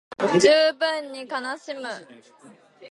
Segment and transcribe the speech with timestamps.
[0.41, 0.49] 十
[0.79, 1.87] 分に悲しむ